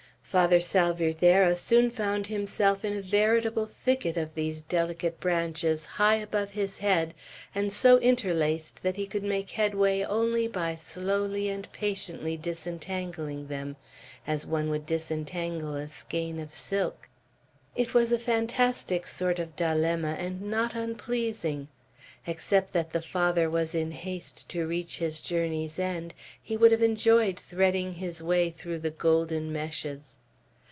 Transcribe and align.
Father 0.23 0.61
Salvierderra 0.61 1.57
soon 1.57 1.89
found 1.91 2.27
himself 2.27 2.85
in 2.85 2.93
a 2.95 3.01
veritable 3.01 3.65
thicket 3.65 4.15
of 4.15 4.33
these 4.33 4.61
delicate 4.61 5.19
branches, 5.19 5.83
high 5.83 6.15
above 6.15 6.51
his 6.51 6.77
head, 6.77 7.13
and 7.53 7.73
so 7.73 7.97
interlaced 7.97 8.81
that 8.81 8.95
he 8.95 9.05
could 9.05 9.23
make 9.25 9.49
headway 9.49 10.03
only 10.03 10.47
by 10.47 10.77
slowly 10.77 11.49
and 11.49 11.69
patiently 11.73 12.37
disentangling 12.37 13.47
them, 13.47 13.75
as 14.25 14.45
one 14.45 14.69
would 14.69 14.85
disentangle 14.85 15.75
a 15.75 15.89
skein 15.89 16.39
of 16.39 16.53
silk. 16.53 17.09
It 17.75 17.93
was 17.93 18.13
a 18.13 18.19
fantastic 18.19 19.07
sort 19.07 19.37
of 19.37 19.57
dilemma, 19.57 20.15
and 20.17 20.43
not 20.43 20.75
unpleasing. 20.75 21.67
Except 22.25 22.71
that 22.71 22.93
the 22.93 23.01
Father 23.01 23.49
was 23.49 23.75
in 23.75 23.91
haste 23.91 24.47
to 24.47 24.65
reach 24.65 24.99
his 24.99 25.19
journey's 25.19 25.77
end, 25.77 26.13
he 26.41 26.55
would 26.55 26.71
have 26.71 26.83
enjoyed 26.83 27.37
threading 27.37 27.95
his 27.95 28.23
way 28.23 28.49
through 28.49 28.79
the 28.79 28.91
golden 28.91 29.51
meshes. 29.51 29.99